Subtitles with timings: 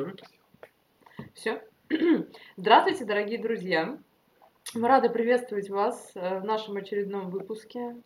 [0.00, 0.26] Выпил?
[1.34, 1.62] Все.
[2.56, 3.98] Здравствуйте, дорогие друзья.
[4.74, 7.96] Мы рады приветствовать вас э, в нашем очередном выпуске.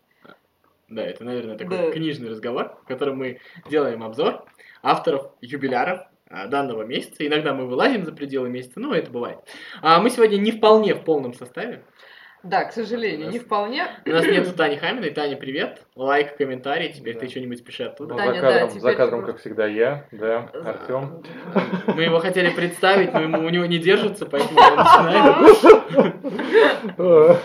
[0.89, 1.91] Да, это, наверное, такой Да.
[1.91, 3.39] книжный разговор, в котором мы
[3.69, 4.45] делаем обзор
[4.83, 7.25] авторов юбиляров а, данного месяца.
[7.25, 9.39] Иногда мы вылазим за пределы месяца, но это бывает.
[9.81, 11.85] А мы сегодня не вполне в полном составе.
[12.47, 13.87] Да, к сожалению, не вполне.
[14.05, 15.09] У нас нет Тани Хаминой.
[15.11, 15.81] Таня, привет.
[15.95, 16.93] Лайк, комментарий.
[16.93, 17.19] Теперь Да.
[17.21, 18.13] ты что-нибудь пиши оттуда.
[18.13, 21.23] Ну, Таня, за да, кадром, теперь за кадром как всегда, я, да, Артем.
[21.87, 25.47] Мы его хотели представить, но ему, у него не держится, поэтому мы начинаем.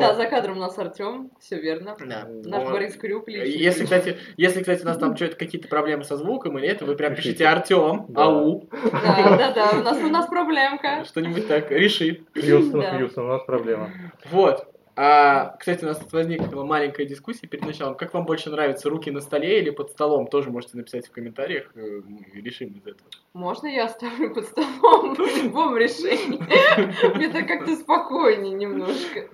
[0.00, 1.96] Да, за кадром у нас Артем, все верно.
[2.00, 2.26] Да.
[2.44, 2.72] Наш Вот.
[2.72, 3.28] Борис Крюк.
[3.28, 6.96] Если, кстати, если, кстати, у нас там что-то какие-то проблемы со звуком или это, вы
[6.96, 7.30] прям Пишите.
[7.32, 8.24] пишите Артем, Да.
[8.24, 11.04] ау, Да, да, да, у нас, у нас проблемка.
[11.04, 12.22] что-нибудь так, реши.
[12.34, 12.96] Хьюстон, Да.
[12.98, 13.90] Хьюстон, у нас проблема.
[14.30, 14.66] Вот.
[14.96, 17.94] А, кстати, у нас тут возникла маленькая дискуссия перед началом.
[17.94, 20.26] Как вам больше нравятся руки на столе или под столом?
[20.26, 21.70] Тоже можете написать в комментариях.
[21.74, 23.08] э, Мы решим из этого.
[23.32, 26.38] Можно я оставлю под столом в любом решении?
[27.16, 29.28] Мне так как-то спокойнее немножко.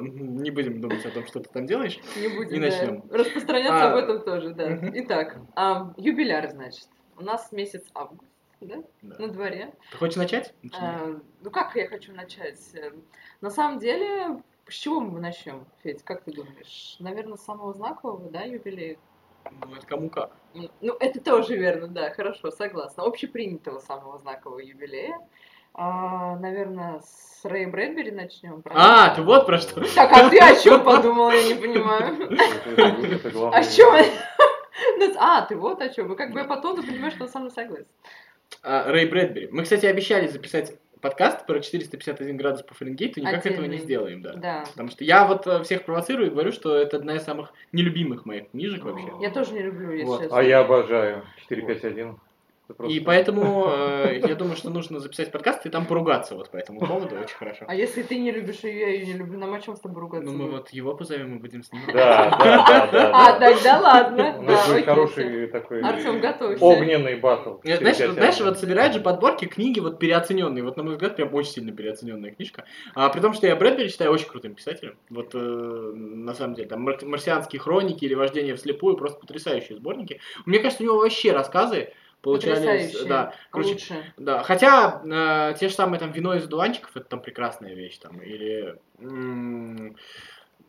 [0.00, 2.00] Не будем думать о том, что ты там делаешь.
[2.20, 3.02] Не будем И начнем.
[3.10, 4.76] распространяться А, об этом тоже, да.
[4.94, 6.88] Итак, а, юбиляр, значит.
[7.18, 9.16] У нас месяц август, да, Да.
[9.18, 9.74] на дворе.
[9.90, 10.54] Ты хочешь начать?
[10.78, 12.58] А, ну как я хочу начать?
[13.40, 16.96] На самом деле, с чего мы начнем, Федь, как ты думаешь?
[16.98, 18.96] Наверное, с самого знакового, да, юбилея?
[19.64, 20.32] Ну, это кому как.
[20.54, 23.04] Ну, это тоже верно, да, хорошо, согласна.
[23.04, 25.18] Общепринятого самого знакового юбилея.
[25.78, 28.62] А, наверное, с Рэй Брэдбери начнем.
[28.70, 29.82] А, ты вот про что.
[29.94, 32.30] Так, а ты о чем подумала, я не понимаю.
[33.52, 33.94] О чем?
[35.18, 36.12] А, ты вот о чем.
[36.12, 37.86] И как бы я по тону понимаю, что он со мной согласен.
[38.62, 39.48] А, Рэй Брэдбери.
[39.50, 43.78] Мы, кстати, обещали записать подкаст про 451 градус по Фаренгейту, никак этого не Отдельный.
[43.84, 44.32] сделаем, да.
[44.34, 44.64] Да.
[44.72, 48.24] Потому что я вот э, всех провоцирую и говорю, что это одна из самых нелюбимых
[48.26, 49.08] моих книжек вообще.
[49.20, 50.20] Я тоже не люблю, если Вот.
[50.22, 50.38] честно.
[50.38, 52.18] А я обожаю 451.
[52.68, 56.50] Это просто- И поэтому э, я думаю, что нужно записать подкаст и там поругаться вот
[56.50, 57.64] по этому поводу, очень хорошо.
[57.68, 60.00] А если ты не любишь ее, я ее не люблю, нам о чем с тобой
[60.00, 60.28] ругаться?
[60.28, 61.94] Ну мы вот его позовем и будем снимать.
[61.94, 63.10] Да, да, да, да.
[63.14, 63.52] А, да.
[63.52, 64.35] тогда ладно.
[64.46, 66.64] Окей, хороший такой Артем, готовься.
[66.64, 67.56] огненный батл.
[67.62, 68.14] Знаешь, 451.
[68.14, 70.62] знаешь, вот собирают же подборки книги вот переоцененные.
[70.64, 72.64] Вот, на мой взгляд, прям очень сильно переоцененная книжка.
[72.94, 74.96] А при том, что я Брэдбери считаю очень крутым писателем.
[75.10, 80.20] Вот э, на самом деле, там «Мар- марсианские хроники или вождение вслепую, просто потрясающие сборники.
[80.44, 81.92] Мне кажется, у него вообще рассказы
[82.22, 83.04] получались.
[83.04, 84.12] Да, короче, Лучше.
[84.16, 88.20] Да, хотя э, те же самые там вино из одуванчиков, это там прекрасная вещь там,
[88.20, 88.76] или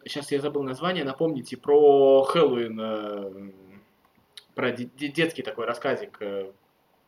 [0.07, 3.51] сейчас я забыл название, напомните про Хэллоуин, э,
[4.57, 6.51] про де- де- детский такой рассказик, э,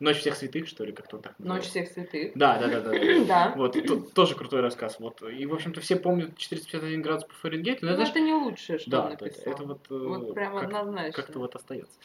[0.02, 1.34] Ночь всех святых, что ли, как-то так.
[1.40, 1.70] Ночь называется.
[1.72, 2.32] всех святых.
[2.34, 2.92] Да, да, да, да.
[2.92, 3.26] да.
[3.28, 3.54] Да.
[3.58, 4.96] Вот, то- тоже крутой рассказ.
[4.98, 5.22] Вот.
[5.24, 8.80] И, в общем-то, все помнят 451 градус по Фаренгейту, но Ну, знаешь, это не лучшее,
[8.80, 9.54] что да, он это, написал.
[9.54, 11.12] это вот, э, Вот прям как- однозначно.
[11.12, 12.00] как-то вот остается.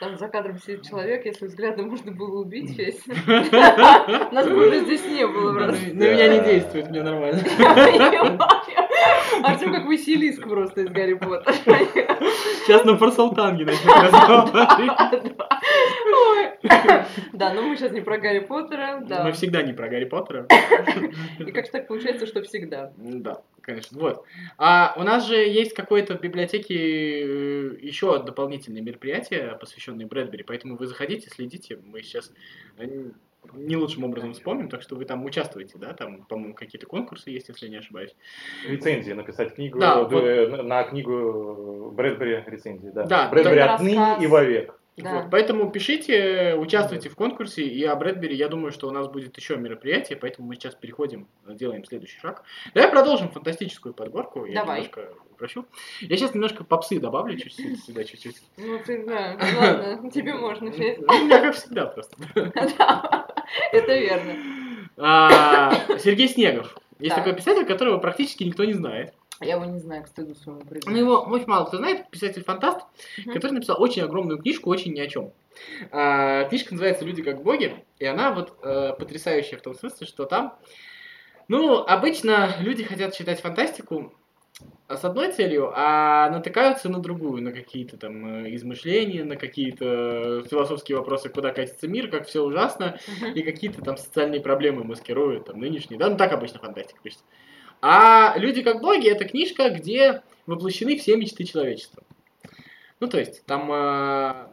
[0.00, 3.06] Там за кадром сидит человек, если взглядом можно было убить весь.
[4.32, 7.40] Нас бы уже здесь не было на меня не действует, мне нормально.
[9.42, 11.78] Артем как Василиск просто из Гарри Поттера.
[12.66, 13.88] Сейчас на форсалтанге начнем.
[17.32, 19.00] Да, но мы сейчас не про Гарри Поттера.
[19.24, 20.46] Мы всегда не про Гарри Поттера.
[21.38, 22.92] И как же так получается, что всегда?
[22.96, 23.98] Да, конечно.
[23.98, 24.24] Вот.
[24.56, 30.76] А у нас же есть какое-то в библиотеке э, еще дополнительное мероприятие, посвященное Брэдбери, поэтому
[30.76, 31.78] вы заходите, следите.
[31.84, 32.32] Мы сейчас
[32.78, 33.10] э,
[33.54, 37.48] не лучшим образом вспомним, так что вы там участвуете, да, там, по-моему, какие-то конкурсы есть,
[37.48, 38.14] если я не ошибаюсь.
[38.66, 40.62] Рецензии написать книгу, Да, вот.
[40.64, 43.04] на- книгу Брэдбери рецензии, да.
[43.04, 44.74] Да, Брэдбери отныне и вовек.
[44.96, 45.14] Да.
[45.22, 49.36] Вот, поэтому пишите, участвуйте в конкурсе, и о Брэдбери, я думаю, что у нас будет
[49.36, 52.42] еще мероприятие, поэтому мы сейчас переходим, делаем следующий шаг.
[52.74, 54.78] Давай продолжим фантастическую подборку, я Давай.
[54.80, 55.66] немножко упрощу.
[56.00, 58.42] Я сейчас немножко попсы добавлю чуть-чуть сюда, чуть-чуть.
[58.56, 60.98] Ну ты, да, ладно, тебе можно, Федь.
[60.98, 62.16] Ну, У меня как всегда просто.
[63.72, 64.34] Это верно.
[64.96, 66.76] А, Сергей Снегов.
[66.98, 67.24] Есть Так.
[67.24, 69.14] такой писатель, которого практически никто не знает.
[69.40, 70.98] Я его не знаю, к стыду своему Ну, признаться.
[70.98, 72.80] его очень мало кто знает, писатель-фантаст,
[73.32, 75.32] который написал очень огромную книжку, очень ни о чем.
[75.92, 80.24] А, книжка называется «Люди как боги», и она вот э, потрясающая в том смысле, что
[80.24, 80.58] там,
[81.46, 84.12] ну, обычно люди хотят читать фантастику
[84.88, 90.98] с одной целью, а натыкаются на другую, на какие-то там э, измышления, на какие-то философские
[90.98, 92.98] вопросы, куда катится мир, как все ужасно,
[93.34, 97.24] и какие-то там социальные проблемы маскируют, там, нынешние, да, ну так обычно фантастика пишется.
[97.80, 102.02] А «Люди как боги»— это книжка, где воплощены все мечты человечества.
[102.98, 104.48] Ну, то есть, там э,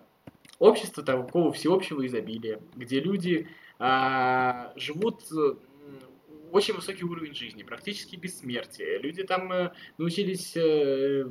[0.60, 3.48] общество такого всеобщего изобилия, где люди
[3.80, 5.56] а, живут э,
[6.52, 9.00] очень высокий уровень жизни, практически бессмертие.
[9.00, 11.26] Люди там э, научились э,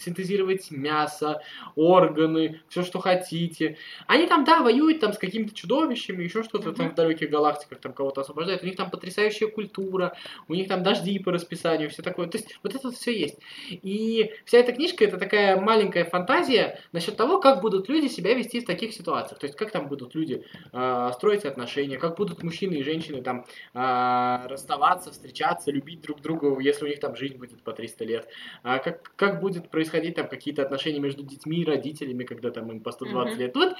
[0.00, 1.42] синтезировать мясо,
[1.76, 3.76] органы, все, что хотите.
[4.06, 7.92] Они там, да, воюют там с какими-то чудовищами, еще что-то там в далеких галактиках там
[7.92, 8.62] кого-то освобождают.
[8.62, 10.16] У них там потрясающая культура,
[10.48, 12.26] у них там дожди по расписанию, все такое.
[12.28, 13.38] То есть вот это все есть.
[13.70, 18.60] И вся эта книжка это такая маленькая фантазия насчет того, как будут люди себя вести
[18.60, 19.38] в таких ситуациях.
[19.38, 23.46] То есть как там будут люди э, строить отношения, как будут мужчины и женщины там
[23.74, 28.28] э, расставаться, встречаться, любить друг друга, если у них там жизнь будет по 300 лет.
[28.62, 32.80] А как, как будет происходить там какие-то отношения между детьми и родителями, когда там им
[32.80, 33.38] по 120 mm-hmm.
[33.38, 33.54] лет.
[33.54, 33.76] Вот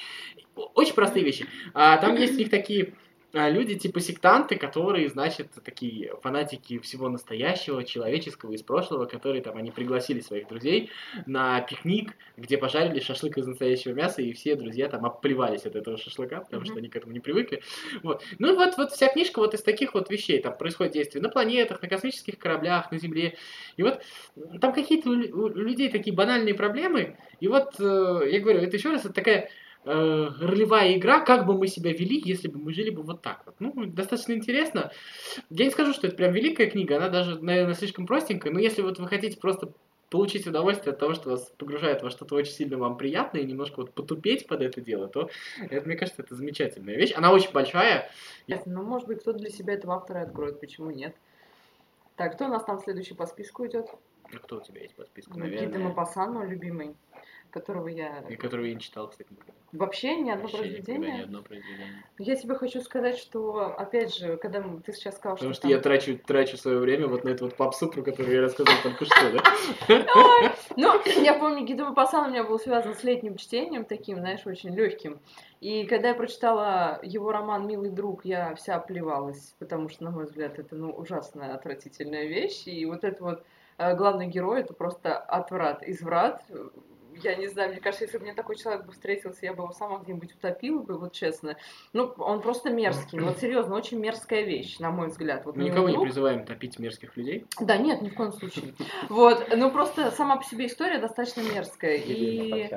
[0.74, 1.46] очень простые вещи.
[1.74, 2.94] А, там есть у них такие
[3.32, 9.70] люди типа сектанты, которые, значит, такие фанатики всего настоящего, человеческого из прошлого, которые там, они
[9.70, 10.90] пригласили своих друзей
[11.26, 15.96] на пикник, где пожарили шашлык из настоящего мяса, и все друзья там оплевались от этого
[15.96, 16.66] шашлыка, потому mm-hmm.
[16.66, 17.62] что они к этому не привыкли.
[18.02, 18.22] Вот.
[18.38, 21.28] Ну и вот, вот вся книжка вот из таких вот вещей, там происходит действие на
[21.28, 23.36] планетах, на космических кораблях, на Земле,
[23.76, 24.02] и вот
[24.60, 29.04] там какие-то у людей такие банальные проблемы, и вот, э, я говорю, это еще раз,
[29.04, 29.50] это такая
[29.84, 33.42] э, ролевая игра, как бы мы себя вели, если бы мы жили бы вот так
[33.46, 33.54] вот.
[33.58, 34.92] Ну, достаточно интересно.
[35.50, 38.82] Я не скажу, что это прям великая книга, она даже, наверное, слишком простенькая, но если
[38.82, 39.72] вот вы хотите просто
[40.10, 43.80] получить удовольствие от того, что вас погружает во что-то очень сильно вам приятное и немножко
[43.80, 45.30] вот потупеть под это дело, то
[45.70, 47.12] это, мне кажется, это замечательная вещь.
[47.14, 48.10] Она очень большая.
[48.66, 51.14] Ну, может быть, кто-то для себя этого автора откроет, почему нет?
[52.16, 53.86] Так, кто у нас там следующий по списку идет?
[54.24, 55.66] А кто у тебя есть по списку, наверное?
[55.66, 56.96] Никита Мапасан, мой любимый
[57.50, 58.24] которого я...
[58.28, 59.52] И которого я не читал, кстати, никогда.
[59.72, 61.18] Вообще ни одно Вообще произведение?
[61.18, 62.04] ни одно произведение.
[62.18, 65.60] Я тебе хочу сказать, что, опять же, когда ты сейчас сказал, Потому что...
[65.60, 65.70] что там...
[65.70, 69.04] я трачу, трачу свое время вот на эту вот попсу, про которую я рассказал только
[69.04, 70.54] что, да?
[70.76, 74.74] Ну, я помню, Гида Мапасан у меня был связан с летним чтением, таким, знаешь, очень
[74.74, 75.20] легким.
[75.60, 80.24] И когда я прочитала его роман «Милый друг», я вся оплевалась, потому что, на мой
[80.24, 82.66] взгляд, это, ну, ужасная, отвратительная вещь.
[82.66, 83.44] И вот это вот
[83.78, 86.42] э, главный герой, это просто отврат, изврат,
[87.22, 89.72] я не знаю, мне кажется, если бы мне такой человек бы встретился, я бы его
[89.72, 91.56] сама где-нибудь утопила бы, вот честно.
[91.92, 93.18] Ну, он просто мерзкий.
[93.18, 95.44] Ну, вот серьезно, очень мерзкая вещь, на мой взгляд.
[95.44, 97.46] Вот Мы никого не призываем топить мерзких людей.
[97.60, 98.74] Да, нет, ни в коем случае.
[99.08, 101.96] Вот, ну просто сама по себе история достаточно мерзкая.
[101.96, 102.70] И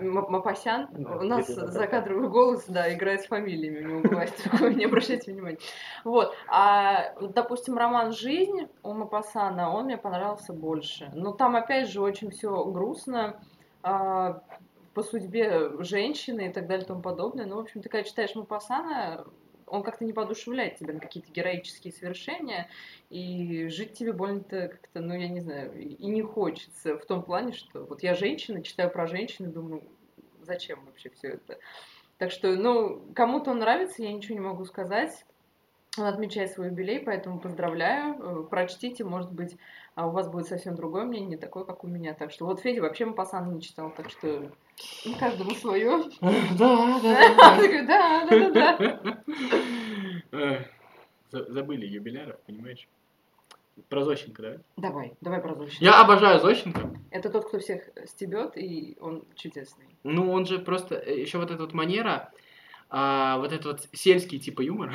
[0.00, 4.02] Мапасян, у нас закадровый голос, да, играет с фамилиями,
[4.42, 5.58] такое, не обращайте внимания.
[6.04, 11.10] Вот, а, допустим, роман «Жизнь» у Мапасана, он мне понравился больше.
[11.14, 13.40] Но там, опять же, очень все грустно
[13.82, 14.42] а,
[14.94, 17.46] по судьбе женщины и так далее и тому подобное.
[17.46, 19.26] Ну, в общем, ты когда читаешь Мапасана,
[19.66, 22.68] он как-то не подушевляет тебя на какие-то героические свершения,
[23.10, 27.52] и жить тебе больно-то как-то, ну, я не знаю, и не хочется в том плане,
[27.52, 29.82] что вот я женщина, читаю про женщины, думаю,
[30.42, 31.58] зачем вообще все это?
[32.18, 35.26] Так что, ну, кому-то он нравится, я ничего не могу сказать.
[35.98, 38.16] Он отмечает свой юбилей, поэтому поздравляю.
[38.18, 39.56] Э, прочтите, может быть,
[39.96, 42.12] а у вас будет совсем другое мнение, не такое, как у меня.
[42.12, 44.52] Так что вот Федя вообще Мапасан не читал, так что
[45.06, 46.04] ну, каждому свое.
[46.20, 47.26] Да, да,
[47.82, 48.26] да.
[48.28, 48.28] Да,
[50.30, 50.60] да,
[51.32, 51.44] да.
[51.48, 52.86] Забыли юбиляров, понимаешь?
[53.88, 54.60] Про Зощенко, давай?
[54.76, 55.84] Давай, давай про Зощенко.
[55.84, 56.90] Я обожаю Зощенко.
[57.10, 59.86] Это тот, кто всех стебет, и он чудесный.
[60.04, 60.96] Ну, он же просто...
[60.96, 62.32] Э, Еще вот эта вот манера
[62.88, 64.92] а, вот этот вот сельский типа юмор.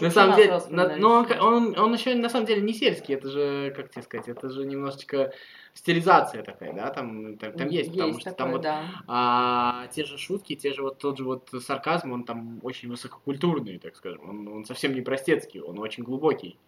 [0.00, 3.90] На самом деле, но он, он еще на самом деле не сельский, это же, как
[3.90, 5.32] тебе сказать, это же немножечко
[5.74, 10.54] стилизация такая, да, там, там, там есть, потому что там вот а, те же шутки,
[10.54, 14.64] те же вот тот же вот сарказм, он там очень высококультурный, так скажем, он, он
[14.64, 16.58] совсем не простецкий, он очень глубокий.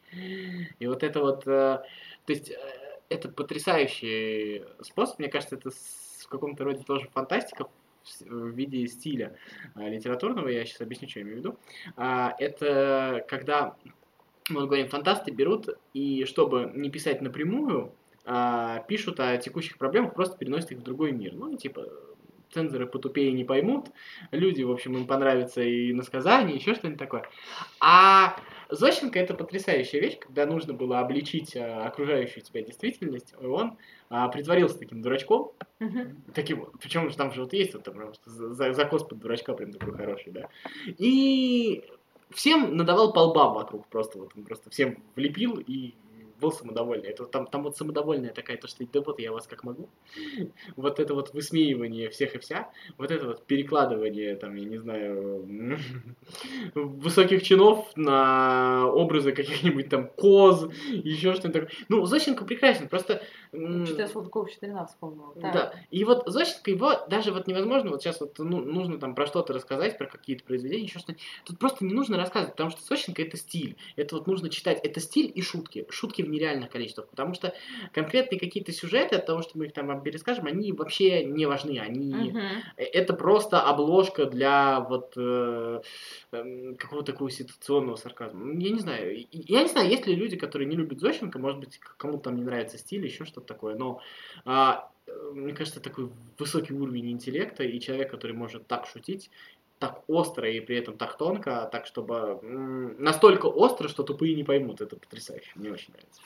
[0.79, 1.85] И вот это вот, то
[2.27, 2.53] есть,
[3.11, 7.67] это потрясающий способ, мне кажется, это в каком-то роде тоже фантастика,
[8.21, 9.37] в виде стиля
[9.75, 11.59] а, литературного, я сейчас объясню, что я имею в виду,
[11.97, 13.77] а, это когда,
[14.49, 17.93] мы говорим, фантасты берут и, чтобы не писать напрямую,
[18.25, 21.35] а, пишут о текущих проблемах, просто переносят их в другой мир.
[21.35, 21.87] Ну, типа,
[22.53, 23.91] цензоры потупее не поймут,
[24.31, 27.25] люди, в общем, им понравится и насказание, еще что-нибудь такое.
[27.81, 28.37] А
[28.71, 33.77] Зощенко это потрясающая вещь, когда нужно было обличить а, окружающую тебя действительность, и он
[34.09, 36.15] а, притворился таким дурачком, uh-huh.
[36.35, 40.33] таким, причем там же вот есть вот там, за, закос под дурачка прям такой хороший,
[40.33, 40.49] да,
[40.87, 41.85] и
[42.31, 45.95] всем надавал по лбам вокруг, просто вот он просто всем влепил и
[46.41, 47.09] был самодовольный.
[47.09, 49.89] Это там, там вот самодовольная такая, то, что да вот я вас как могу.
[50.77, 55.47] Вот это вот высмеивание всех и вся, вот это вот перекладывание, там, я не знаю,
[56.75, 61.71] высоких чинов на образы каких-нибудь там коз, еще что-то такое.
[61.89, 63.23] Ну, Зощенко прекрасен, просто...
[63.53, 65.33] Что-то я Салтыкова-Щедрина вспомнила.
[65.37, 65.53] Да.
[65.53, 65.75] да.
[65.91, 69.53] И вот Зощенко, его даже вот невозможно, вот сейчас вот ну, нужно там про что-то
[69.53, 71.19] рассказать, про какие-то произведения, еще что-то.
[71.45, 73.77] Тут просто не нужно рассказывать, потому что Зощенко это стиль.
[73.97, 74.81] Это вот нужно читать.
[74.83, 75.87] Это стиль и шутки.
[75.91, 77.09] Шутки в нереальных количествах.
[77.09, 77.55] Потому что
[77.93, 81.79] конкретные какие-то сюжеты, от того, что мы их там перескажем, они вообще не важны.
[81.79, 82.31] Они...
[82.31, 82.39] Угу.
[82.77, 85.81] Это просто обложка для вот э,
[86.33, 88.53] э, какого-то такого ситуационного сарказма.
[88.61, 89.27] Я не знаю.
[89.31, 92.43] Я не знаю, есть ли люди, которые не любят Зощенко, может быть, кому-то там не
[92.43, 93.75] нравится стиль, еще что-то такое.
[93.75, 94.01] Но
[94.45, 94.91] а,
[95.33, 99.31] мне кажется, такой высокий уровень интеллекта и человек, который может так шутить,
[99.81, 102.39] так остро и при этом так тонко, так чтобы
[102.99, 104.83] настолько остро, что тупые не поймут.
[104.83, 105.51] Это потрясающе.
[105.55, 106.21] Мне очень нравится.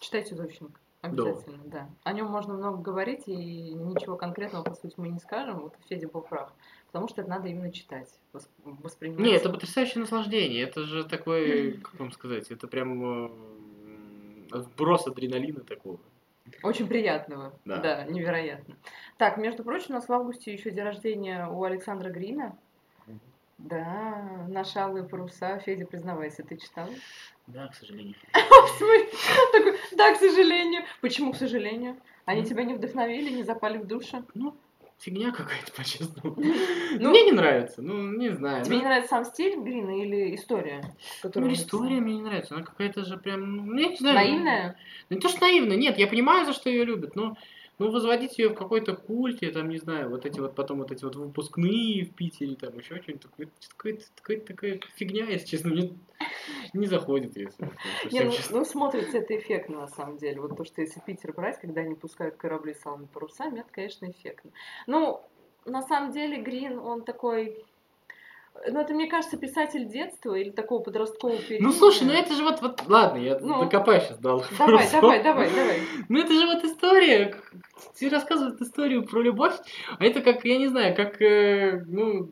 [0.00, 0.80] Читайте Зощенко.
[1.00, 1.70] Обязательно, да.
[1.70, 1.90] да.
[2.04, 3.34] О нем можно много говорить, и
[3.74, 5.60] ничего конкретного, по сути, мы не скажем.
[5.60, 6.52] Вот Федя был прав.
[6.86, 9.20] Потому что это надо именно читать, воспринимать.
[9.20, 10.62] Не, это потрясающее наслаждение.
[10.62, 13.30] Это же такой, как вам сказать, это прям
[14.50, 15.98] вброс адреналина такого.
[16.62, 17.52] Очень приятного.
[17.64, 17.78] Да.
[17.78, 18.76] да, невероятно.
[19.18, 22.56] Так, между прочим, у нас в августе еще день рождения у Александра Грина.
[23.58, 25.58] Да, наши алые паруса.
[25.58, 26.88] Федя, признавайся, ты читал?
[27.46, 28.14] Да, к сожалению.
[29.96, 30.82] Да, к сожалению.
[31.00, 31.96] Почему, к сожалению?
[32.24, 34.24] Они тебя не вдохновили, не запали в душу?
[34.34, 34.54] Ну,
[34.98, 36.36] фигня какая-то, по-честному.
[36.36, 38.64] Ну, мне не нравится, ну, не знаю.
[38.64, 38.82] Тебе ну...
[38.82, 40.82] не нравится сам стиль Грина или история?
[41.22, 44.16] Ну, история мне не нравится, она какая-то же прям, ну, я не знаю.
[44.16, 44.76] Наивная?
[45.08, 47.36] Ну, не то, что наивная, нет, я понимаю, за что ее любят, но
[47.78, 51.04] ну, возводить ее в какой-то культе, там, не знаю, вот эти вот потом вот эти
[51.04, 55.96] вот выпускные в Питере, там, еще что-нибудь такое, какая-то такая, такая фигня, если честно, мне
[56.72, 57.70] не заходит, если
[58.10, 60.40] не, ну, ну, смотрится это эффектно, на самом деле.
[60.40, 64.10] Вот то, что если Питер брать, когда они пускают корабли с алыми парусами, это, конечно,
[64.10, 64.50] эффектно.
[64.86, 65.20] Ну,
[65.64, 67.64] на самом деле, Грин, он такой
[68.66, 71.64] ну, это, мне кажется, писатель детства или такого подросткового периода.
[71.64, 75.22] Ну, слушай, ну это же вот, вот ладно, я ну, докопаю сейчас до Давай, давай,
[75.22, 75.80] давай, давай.
[76.08, 77.36] Ну, это же вот история,
[77.94, 79.54] тебе рассказывают историю про любовь,
[79.98, 82.30] а это как, я не знаю, как, э, ну,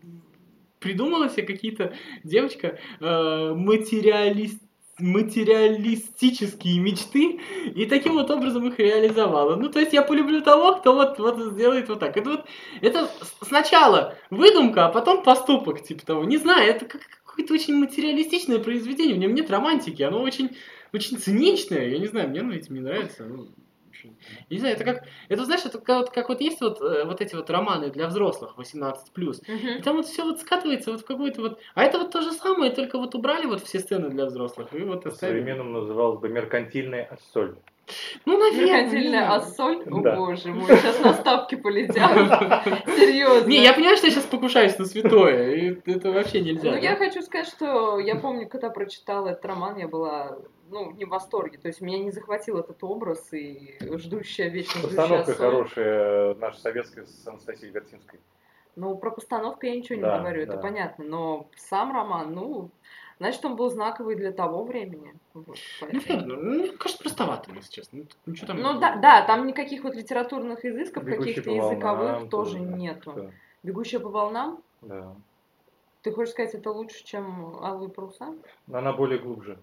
[0.79, 4.61] придумала себе какие-то девочка э, материалист
[4.99, 7.41] материалистические мечты
[7.75, 9.57] и таким вот образом их реализовала.
[9.57, 12.17] Ну, то есть я полюблю того, кто вот, вот сделает вот так.
[12.17, 12.47] Это вот,
[12.81, 13.11] это
[13.43, 16.25] сначала выдумка, а потом поступок, типа того.
[16.25, 20.57] Не знаю, это как какое-то очень материалистичное произведение, в нем нет романтики, оно очень,
[20.95, 23.25] очень циничное, я не знаю, мне оно этим не нравится.
[23.25, 23.49] Ну,
[24.51, 27.21] не знаю, это как, это знаешь, это как, вот, как вот есть вот, э, вот
[27.21, 29.79] эти вот романы для взрослых 18+, uh-huh.
[29.79, 32.33] и там вот все вот скатывается вот в какой-то вот, а это вот то же
[32.33, 35.41] самое, только вот убрали вот все сцены для взрослых и вот оставили.
[35.41, 37.57] Современным называлось бы меркантильная ассоль.
[38.25, 38.83] Ну, наверное.
[38.83, 39.83] Меркантильная ассоль?
[39.89, 42.13] О, боже мой, сейчас на ставки полетят.
[42.97, 43.49] Серьезно.
[43.49, 46.73] Не, я понимаю, что я сейчас покушаюсь на святое, и это вообще нельзя.
[46.73, 50.39] Ну, я хочу сказать, что я помню, когда прочитала этот роман, я была
[50.71, 51.59] ну, не в восторге.
[51.59, 57.27] То есть меня не захватил этот образ и ждущая вечно Постановка хорошая наша советская с
[57.27, 58.21] Анастасией Вертинской.
[58.75, 60.53] Ну, про постановку я ничего да, не говорю, да.
[60.53, 61.05] это понятно.
[61.05, 62.71] Но сам роман, ну,
[63.19, 65.15] значит, он был знаковый для того времени.
[65.35, 67.99] Вот, ну, ну, мне кажется, простовато, если честно.
[67.99, 68.61] Ну, ну, там...
[68.61, 73.13] ну да, да, там никаких вот литературных изысков, каких-то языковых тоже нету.
[73.15, 73.31] Да.
[73.63, 74.63] Бегущая по волнам?
[74.83, 75.15] Да.
[76.03, 78.35] Ты хочешь сказать, это лучше, чем Алые паруса?
[78.73, 79.59] Она более глубже.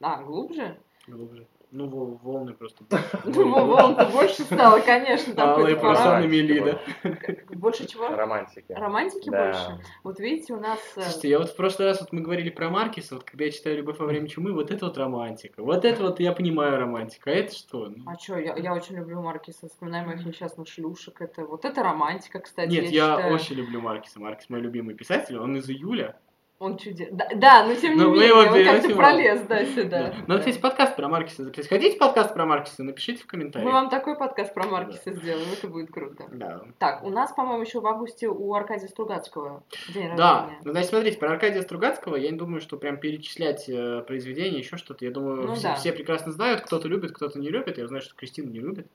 [0.00, 0.78] А, глубже?
[1.06, 1.46] Глубже.
[1.72, 1.88] Ну,
[2.22, 2.84] волны просто
[3.24, 5.34] Ну, больше стало, конечно.
[5.36, 7.14] Алые паруса намели, да?
[7.54, 8.08] Больше чего?
[8.08, 8.72] Романтики.
[8.72, 9.80] Романтики больше?
[10.04, 10.78] Вот видите, у нас...
[10.96, 13.50] Э, Слушайте, я вот в прошлый раз вот мы говорили про Маркиса, вот когда я
[13.50, 15.62] читаю «Любовь во время чумы», вот это вот романтика.
[15.62, 17.30] Вот это вот я понимаю романтика.
[17.30, 17.88] А это что?
[17.88, 18.04] Ну.
[18.06, 19.68] А что, я, очень люблю Маркиса.
[19.68, 21.20] Вспоминаем моих несчастных шлюшек.
[21.20, 22.70] Это, вот это романтика, кстати.
[22.70, 24.20] Нет, я очень люблю Маркиса.
[24.20, 25.38] Маркис мой любимый писатель.
[25.38, 26.16] Он из июля.
[26.58, 27.08] Он чудес.
[27.12, 30.04] Да, да, но тем не но менее, он как-то пролез, да, сюда.
[30.04, 30.14] Да.
[30.26, 31.68] Надо, кстати, подкаст про Маркиса записать.
[31.68, 32.82] Хотите подкаст про Маркиса?
[32.82, 33.66] Напишите в комментариях.
[33.66, 35.12] Мы вам такой подкаст про Маркиса да.
[35.12, 36.24] сделаем, это будет круто.
[36.32, 36.62] Да.
[36.78, 40.16] Так, у нас, по-моему, еще в августе у Аркадия Стругацкого день рождения.
[40.16, 44.58] Да, ну, значит, смотрите, про Аркадия Стругацкого я не думаю, что прям перечислять э, произведения,
[44.58, 45.04] еще что-то.
[45.04, 45.74] Я думаю, ну, все, да.
[45.74, 47.76] все прекрасно знают, кто-то любит, кто-то не любит.
[47.76, 48.86] Я знаю, что Кристина не любит.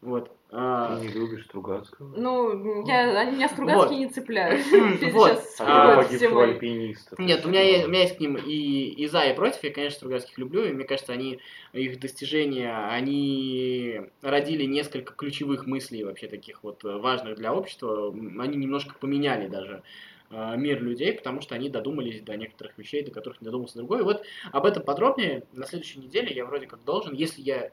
[0.00, 0.32] Вот.
[0.54, 0.98] А...
[0.98, 2.14] Ты не любишь Стругацкого?
[2.14, 3.98] Ну, я, они меня Стругацкие вот.
[3.98, 4.60] не цепляют.
[5.12, 5.42] Вот.
[5.58, 7.16] А, погибшего альпиниста.
[7.18, 9.64] Нет, у меня, есть, у меня есть к ним и, и за, и против.
[9.64, 11.40] Я, конечно, Стругацких люблю, и мне кажется, они,
[11.72, 18.08] их достижения, они родили несколько ключевых мыслей вообще таких вот важных для общества.
[18.10, 20.11] Они немножко поменяли даже э,
[20.56, 24.00] мир людей, потому что они додумались до некоторых вещей, до которых не додумался другой.
[24.00, 27.70] И вот об этом подробнее на следующей неделе я вроде как должен, если я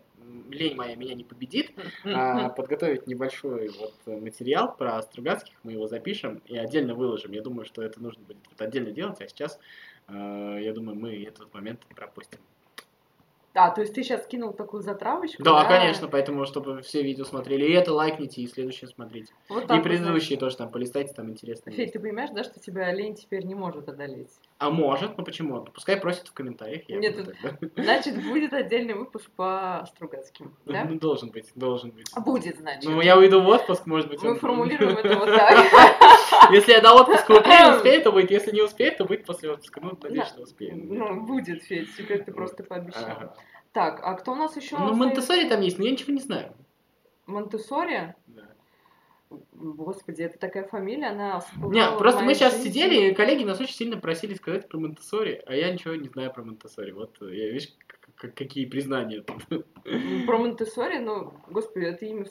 [0.49, 1.71] лень моя меня не победит,
[2.03, 7.31] а, подготовить небольшой вот материал про Стругацких, мы его запишем и отдельно выложим.
[7.31, 9.59] Я думаю, что это нужно будет отдельно делать, а сейчас,
[10.07, 12.39] э, я думаю, мы этот момент пропустим.
[13.61, 15.43] А, то есть ты сейчас кинул такую затравочку?
[15.43, 17.65] Да, конечно, поэтому, чтобы все видео смотрели.
[17.65, 19.33] И это лайкните, и следующее смотрите.
[19.49, 21.69] Вот и предыдущие тоже там полистайте, там интересно.
[21.73, 24.31] Федь, ты понимаешь, да, что тебя лень теперь не может одолеть?
[24.59, 25.57] А может, ну почему?
[25.57, 26.83] Ну, Пускай просят в комментариях.
[26.87, 27.67] Я Нет, буду тогда.
[27.83, 30.85] Значит, будет отдельный выпуск по Стругацким, да?
[30.85, 32.07] Ну, должен быть, должен быть.
[32.15, 32.85] Будет, значит.
[32.85, 34.23] Ну, я уйду в отпуск, может быть.
[34.23, 35.57] Мы он- формулируем это вот так.
[36.53, 38.31] Если я до отпуска успею, успею, то будет.
[38.31, 39.79] Если не успею, то будет после отпуска.
[39.81, 40.75] Ну, надеюсь, что успею.
[40.75, 43.35] Ну, будет, Федь, теперь ты просто пообещал.
[43.71, 44.77] Так, а кто у нас еще?
[44.77, 46.53] Ну, Монтессори там есть, но я ничего не знаю.
[47.27, 48.15] Монтессори?
[48.27, 48.49] Да.
[49.29, 52.69] Господи, это такая фамилия, она Не, просто мы сейчас жизни.
[52.69, 56.33] сидели, и коллеги нас очень сильно просили сказать про Монтессори, а я ничего не знаю
[56.33, 56.91] про Монтессори.
[56.91, 57.75] Вот, э, я, видишь,
[58.15, 59.67] какие признания тут.
[60.25, 62.25] Про Монтессори, ну, господи, это имя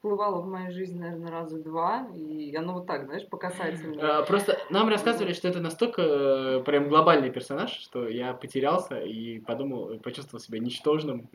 [0.00, 3.98] всплывало в моей жизни, наверное, раза два, и оно вот так, знаешь, по касательной.
[4.00, 9.40] А, Просто нам рассказывали, что это настолько э, прям глобальный персонаж, что я потерялся и
[9.40, 11.28] подумал, почувствовал себя ничтожным.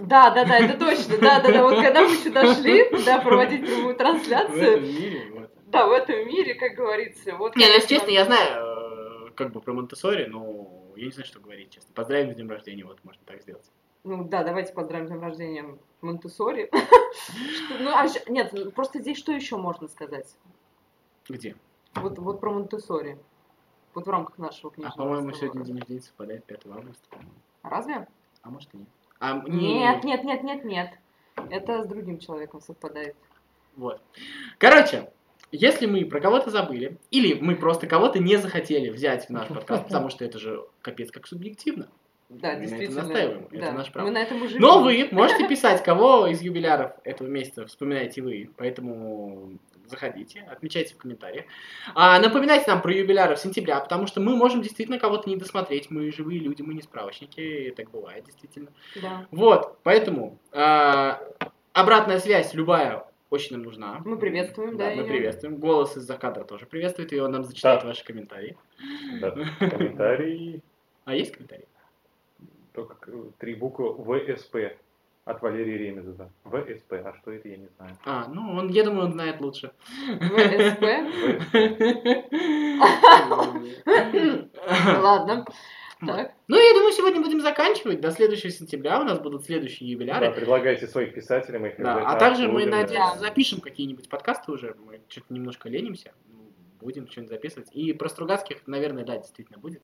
[0.00, 3.64] Да, да, да, это точно, да, да, да, вот когда мы сюда шли, да, проводить
[3.64, 5.30] прямую В трансляцию, этом мире.
[5.32, 5.50] вот.
[5.66, 7.54] да, в этом мире, как говорится, вот...
[7.54, 11.26] Не, ну если честно, я знаю э, как бы про Монтессори, но я не знаю,
[11.26, 11.90] что говорить, честно.
[11.94, 13.70] Поздравим с днем рождения, вот можно так сделать.
[14.04, 16.70] Ну да, давайте поздравим с днем рождения Монтессори.
[17.78, 20.34] Ну, а нет, ну, просто здесь что еще можно сказать?
[21.28, 21.56] Где?
[21.94, 23.18] Вот, вот про Монтессори.
[23.94, 25.52] Вот в рамках нашего А, книжного по-моему, разговора.
[25.52, 27.08] сегодня день рождения совпадает 5 августа.
[27.10, 27.32] по-моему.
[27.62, 28.08] Разве?
[28.40, 28.88] А может и нет.
[29.20, 30.90] А, Нет, нет, нет, нет, нет.
[31.50, 33.14] Это с другим человеком совпадает.
[33.76, 34.00] Вот.
[34.58, 35.12] Короче,
[35.50, 39.84] если мы про кого-то забыли, или мы просто кого-то не захотели взять в наш подкаст,
[39.84, 41.90] потому что это же капец как субъективно.
[42.40, 43.02] Да, Мы на действительно.
[43.02, 43.72] настаиваем, это да.
[43.72, 44.06] наше право.
[44.06, 48.50] Мы на этом уже Но вы можете писать, кого из юбиляров этого месяца вспоминаете вы,
[48.56, 51.44] поэтому заходите, отмечайте в комментариях.
[51.94, 56.10] А, напоминайте нам про юбиляров сентября, потому что мы можем действительно кого-то не досмотреть, мы
[56.10, 58.70] живые люди, мы не справочники, и так бывает действительно.
[59.00, 59.26] Да.
[59.30, 61.20] Вот, поэтому а,
[61.74, 64.00] обратная связь любая очень нам нужна.
[64.04, 65.06] Мы приветствуем, да, мы её.
[65.06, 65.56] приветствуем.
[65.56, 67.88] Голос из-за кадра тоже приветствует, и он нам зачитает Да.
[67.88, 68.56] ваши комментарии.
[69.20, 69.30] Да.
[69.58, 70.62] Комментарий.
[71.04, 71.66] А есть комментарии?
[72.72, 73.94] Только к- три буквы
[74.36, 74.56] ВСП.
[75.24, 76.30] От Валерия Ремезова.
[76.44, 76.94] ВСП.
[77.04, 77.96] А что это, я не знаю.
[78.04, 79.70] А, ну, он, я думаю, он знает лучше.
[80.18, 80.82] ВСП.
[85.00, 85.44] Ладно.
[86.04, 86.32] Так.
[86.48, 88.00] Ну, я думаю, сегодня будем заканчивать.
[88.00, 90.32] До следующего сентября у нас будут следующие Да, юбиляры.
[90.32, 92.78] предлагайте своих писателей, мы их Да, а также мы, да.
[92.78, 93.16] надеюсь, Да.
[93.18, 94.74] запишем какие-нибудь подкасты уже.
[94.84, 96.10] Мы что-то немножко ленимся.
[96.32, 97.68] Ну, Будем что-нибудь записывать.
[97.72, 99.80] И про Стругацких, наверное, да, действительно будет.